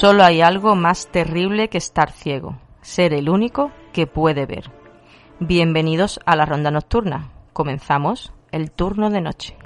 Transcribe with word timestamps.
Solo 0.00 0.24
hay 0.24 0.40
algo 0.40 0.76
más 0.76 1.08
terrible 1.08 1.68
que 1.68 1.76
estar 1.76 2.10
ciego, 2.10 2.58
ser 2.80 3.12
el 3.12 3.28
único 3.28 3.70
que 3.92 4.06
puede 4.06 4.46
ver. 4.46 4.70
Bienvenidos 5.40 6.20
a 6.24 6.36
la 6.36 6.46
ronda 6.46 6.70
nocturna. 6.70 7.32
Comenzamos 7.52 8.32
el 8.50 8.70
turno 8.70 9.10
de 9.10 9.20
noche. 9.20 9.58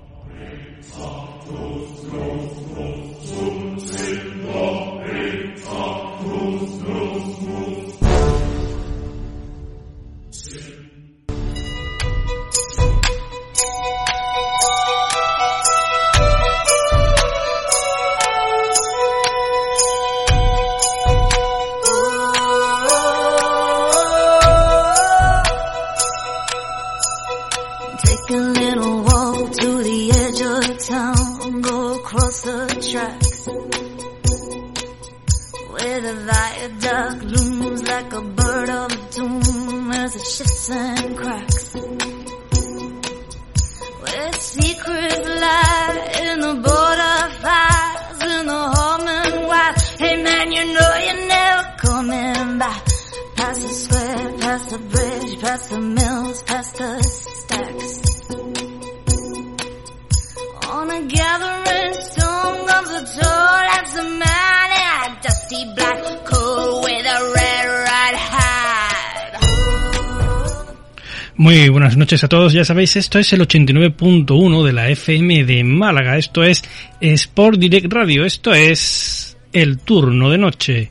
The 32.43 32.67
tracks. 32.91 33.47
Where 35.71 36.01
the 36.01 36.15
viaduct 36.31 37.25
looms 37.25 37.83
like 37.83 38.13
a 38.13 38.21
bird 38.23 38.71
of 38.71 39.11
doom 39.11 39.93
as 39.93 40.17
it 40.17 40.27
shifts 40.27 40.71
and 40.71 41.17
cracks. 41.17 41.75
Where 44.01 44.33
secrets 44.33 45.29
Muy 71.45 71.69
buenas 71.69 71.99
noches 71.99 72.25
a 72.25 72.29
todos, 72.29 72.55
ya 72.55 72.65
sabéis, 72.65 72.97
esto 72.97 73.19
es 73.19 73.31
el 73.35 73.47
89.1 73.47 74.65
de 74.65 74.73
la 74.73 74.89
FM 74.89 75.45
de 75.45 75.63
Málaga, 75.63 76.17
esto 76.17 76.43
es 76.43 76.65
Sport 77.03 77.59
Direct 77.59 77.93
Radio, 77.93 78.25
esto 78.25 78.55
es 78.55 79.37
el 79.53 79.77
turno 79.77 80.31
de 80.31 80.39
noche. 80.39 80.91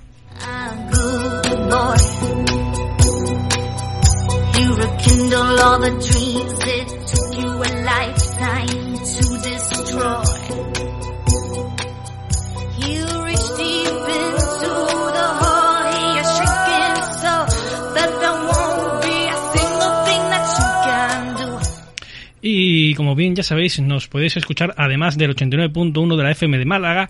Y 22.46 22.94
como 22.96 23.16
bien 23.16 23.38
ya 23.38 23.42
sabéis, 23.42 23.80
nos 23.80 24.10
podéis 24.10 24.36
escuchar 24.36 24.74
además 24.76 25.18
del 25.18 25.34
89.1 25.34 26.18
de 26.18 26.24
la 26.24 26.32
FM 26.32 26.58
de 26.58 26.66
Málaga 26.66 27.10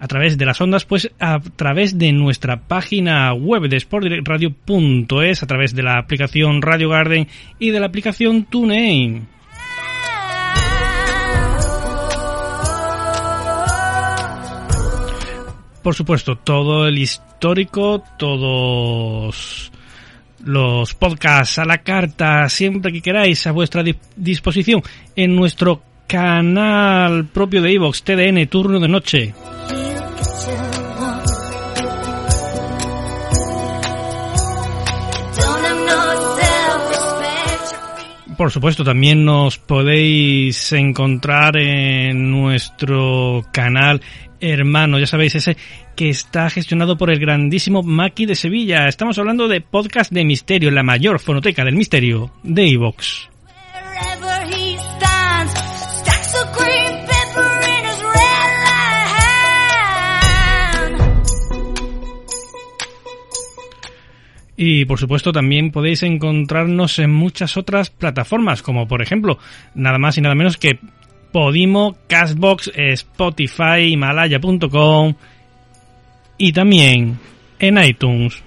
a 0.00 0.08
través 0.08 0.36
de 0.36 0.44
las 0.44 0.60
ondas, 0.60 0.84
pues 0.84 1.08
a 1.20 1.38
través 1.54 1.96
de 1.96 2.10
nuestra 2.10 2.66
página 2.66 3.32
web 3.32 3.68
de 3.68 3.78
sportdirectradio.es, 3.78 5.40
a 5.44 5.46
través 5.46 5.76
de 5.76 5.84
la 5.84 5.98
aplicación 5.98 6.60
Radio 6.62 6.88
Garden 6.88 7.28
y 7.60 7.70
de 7.70 7.78
la 7.78 7.86
aplicación 7.86 8.46
TuneIn. 8.46 9.28
Por 15.84 15.94
supuesto, 15.94 16.34
todo 16.38 16.88
el 16.88 16.98
histórico, 16.98 18.02
todos 18.18 19.70
los 20.44 20.94
podcasts 20.94 21.58
a 21.58 21.64
la 21.64 21.78
carta, 21.78 22.48
siempre 22.48 22.92
que 22.92 23.00
queráis, 23.02 23.46
a 23.46 23.52
vuestra 23.52 23.82
di- 23.82 23.96
disposición 24.16 24.82
en 25.16 25.34
nuestro 25.36 25.82
canal 26.06 27.26
propio 27.26 27.62
de 27.62 27.72
iVox, 27.72 28.02
TDN, 28.02 28.46
turno 28.48 28.80
de 28.80 28.88
noche. 28.88 29.34
Por 38.42 38.50
supuesto, 38.50 38.82
también 38.82 39.24
nos 39.24 39.56
podéis 39.56 40.72
encontrar 40.72 41.56
en 41.56 42.32
nuestro 42.32 43.46
canal 43.52 44.02
hermano, 44.40 44.98
ya 44.98 45.06
sabéis, 45.06 45.36
ese 45.36 45.56
que 45.94 46.10
está 46.10 46.50
gestionado 46.50 46.98
por 46.98 47.12
el 47.12 47.20
grandísimo 47.20 47.84
Maki 47.84 48.26
de 48.26 48.34
Sevilla. 48.34 48.88
Estamos 48.88 49.16
hablando 49.20 49.46
de 49.46 49.60
podcast 49.60 50.10
de 50.10 50.24
misterio, 50.24 50.72
la 50.72 50.82
mayor 50.82 51.20
fonoteca 51.20 51.64
del 51.64 51.76
misterio 51.76 52.32
de 52.42 52.66
iVox. 52.66 53.28
Y 64.64 64.84
por 64.84 65.00
supuesto 65.00 65.32
también 65.32 65.72
podéis 65.72 66.04
encontrarnos 66.04 67.00
en 67.00 67.12
muchas 67.12 67.56
otras 67.56 67.90
plataformas, 67.90 68.62
como 68.62 68.86
por 68.86 69.02
ejemplo, 69.02 69.36
nada 69.74 69.98
más 69.98 70.16
y 70.18 70.20
nada 70.20 70.36
menos 70.36 70.56
que 70.56 70.78
Podimo, 71.32 71.96
Castbox, 72.06 72.70
Spotify, 72.76 73.90
Himalaya.com 73.90 75.14
y 76.38 76.52
también 76.52 77.18
en 77.58 77.82
iTunes. 77.82 78.40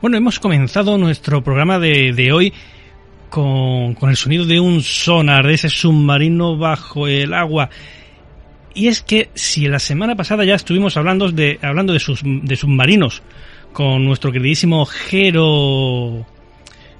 Bueno, 0.00 0.16
hemos 0.16 0.40
comenzado 0.40 0.96
nuestro 0.96 1.44
programa 1.44 1.78
de, 1.78 2.14
de 2.14 2.32
hoy 2.32 2.54
con, 3.28 3.92
con, 3.94 4.08
el 4.08 4.16
sonido 4.16 4.46
de 4.46 4.58
un 4.58 4.80
sonar, 4.80 5.46
de 5.46 5.52
ese 5.52 5.68
submarino 5.68 6.56
bajo 6.56 7.06
el 7.06 7.34
agua. 7.34 7.68
Y 8.72 8.88
es 8.88 9.02
que 9.02 9.28
si 9.34 9.68
la 9.68 9.78
semana 9.78 10.16
pasada 10.16 10.42
ya 10.46 10.54
estuvimos 10.54 10.96
hablando 10.96 11.30
de, 11.30 11.58
hablando 11.60 11.92
de, 11.92 11.98
sus, 11.98 12.22
de 12.24 12.56
submarinos 12.56 13.22
con 13.74 14.06
nuestro 14.06 14.32
queridísimo 14.32 14.86
Jero, 14.86 16.24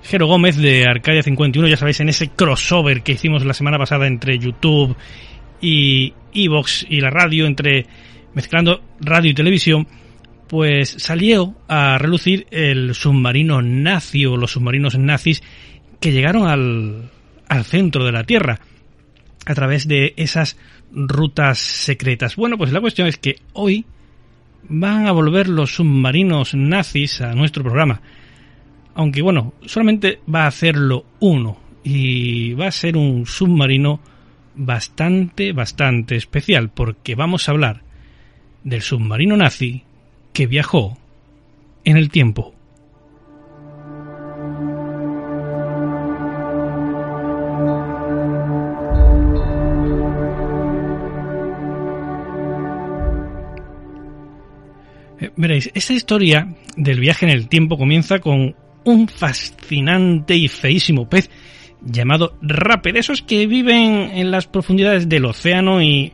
Jero 0.02 0.26
Gómez 0.26 0.58
de 0.58 0.84
Arcadia 0.84 1.22
51, 1.22 1.68
ya 1.68 1.78
sabéis, 1.78 2.00
en 2.00 2.10
ese 2.10 2.28
crossover 2.28 3.02
que 3.02 3.12
hicimos 3.12 3.46
la 3.46 3.54
semana 3.54 3.78
pasada 3.78 4.08
entre 4.08 4.38
YouTube 4.38 4.94
y 5.62 6.12
Evox 6.34 6.84
y 6.86 7.00
la 7.00 7.08
radio, 7.08 7.46
entre 7.46 7.86
mezclando 8.34 8.82
radio 9.00 9.30
y 9.30 9.34
televisión, 9.34 9.88
pues 10.50 10.96
salió 10.98 11.54
a 11.68 11.96
relucir 11.96 12.48
el 12.50 12.96
submarino 12.96 13.62
nazi 13.62 14.26
o 14.26 14.36
los 14.36 14.50
submarinos 14.50 14.98
nazis 14.98 15.44
que 16.00 16.10
llegaron 16.10 16.48
al, 16.48 17.08
al 17.46 17.64
centro 17.64 18.04
de 18.04 18.10
la 18.10 18.24
Tierra 18.24 18.58
a 19.46 19.54
través 19.54 19.86
de 19.86 20.12
esas 20.16 20.58
rutas 20.90 21.60
secretas. 21.60 22.34
Bueno, 22.34 22.58
pues 22.58 22.72
la 22.72 22.80
cuestión 22.80 23.06
es 23.06 23.16
que 23.16 23.36
hoy 23.52 23.86
van 24.68 25.06
a 25.06 25.12
volver 25.12 25.48
los 25.48 25.76
submarinos 25.76 26.56
nazis 26.56 27.20
a 27.20 27.32
nuestro 27.32 27.62
programa. 27.62 28.00
Aunque 28.94 29.22
bueno, 29.22 29.54
solamente 29.66 30.18
va 30.28 30.46
a 30.46 30.48
hacerlo 30.48 31.06
uno 31.20 31.60
y 31.84 32.54
va 32.54 32.66
a 32.66 32.72
ser 32.72 32.96
un 32.96 33.24
submarino 33.24 34.00
bastante, 34.56 35.52
bastante 35.52 36.16
especial 36.16 36.70
porque 36.70 37.14
vamos 37.14 37.48
a 37.48 37.52
hablar 37.52 37.84
del 38.64 38.82
submarino 38.82 39.36
nazi 39.36 39.84
que 40.32 40.46
viajó 40.46 40.96
en 41.84 41.96
el 41.96 42.10
tiempo. 42.10 42.54
Eh, 55.20 55.30
veréis, 55.36 55.70
esta 55.74 55.92
historia 55.92 56.54
del 56.76 57.00
viaje 57.00 57.26
en 57.26 57.32
el 57.32 57.48
tiempo 57.48 57.76
comienza 57.76 58.20
con 58.20 58.54
un 58.84 59.08
fascinante 59.08 60.34
y 60.34 60.48
feísimo 60.48 61.08
pez 61.08 61.30
llamado 61.82 62.36
rape, 62.42 62.98
esos 62.98 63.22
que 63.22 63.46
viven 63.46 64.10
en 64.14 64.30
las 64.30 64.46
profundidades 64.46 65.08
del 65.08 65.24
océano 65.24 65.82
y 65.82 66.12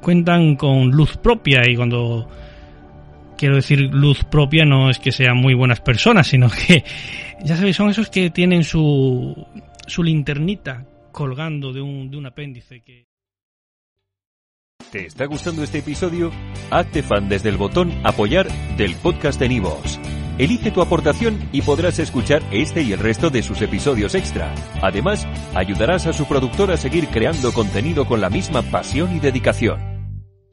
cuentan 0.00 0.56
con 0.56 0.90
luz 0.90 1.16
propia 1.16 1.68
y 1.68 1.76
cuando 1.76 2.28
quiero 3.36 3.56
decir 3.56 3.80
luz 3.80 4.24
propia 4.24 4.64
no 4.64 4.90
es 4.90 4.98
que 4.98 5.12
sean 5.12 5.36
muy 5.36 5.54
buenas 5.54 5.80
personas, 5.80 6.26
sino 6.26 6.48
que 6.50 6.84
ya 7.42 7.56
sabéis, 7.56 7.76
son 7.76 7.90
esos 7.90 8.10
que 8.10 8.30
tienen 8.30 8.64
su, 8.64 9.46
su 9.86 10.02
linternita 10.02 10.86
colgando 11.12 11.72
de 11.72 11.80
un, 11.80 12.10
de 12.10 12.16
un 12.16 12.26
apéndice 12.26 12.80
que... 12.80 13.06
¿Te 14.90 15.06
está 15.06 15.26
gustando 15.26 15.62
este 15.62 15.78
episodio? 15.78 16.30
Hazte 16.70 17.02
fan 17.02 17.28
desde 17.28 17.48
el 17.48 17.56
botón 17.56 17.92
apoyar 18.04 18.48
del 18.76 18.94
podcast 18.96 19.40
de 19.40 19.48
Nivos. 19.48 19.98
Elige 20.38 20.70
tu 20.70 20.82
aportación 20.82 21.48
y 21.50 21.62
podrás 21.62 21.98
escuchar 21.98 22.42
este 22.50 22.82
y 22.82 22.92
el 22.92 22.98
resto 22.98 23.30
de 23.30 23.42
sus 23.42 23.62
episodios 23.62 24.14
extra. 24.14 24.54
Además, 24.82 25.26
ayudarás 25.54 26.06
a 26.06 26.12
su 26.12 26.26
productor 26.26 26.70
a 26.70 26.76
seguir 26.76 27.08
creando 27.08 27.52
contenido 27.52 28.06
con 28.06 28.20
la 28.20 28.28
misma 28.28 28.62
pasión 28.62 29.16
y 29.16 29.20
dedicación. 29.20 29.95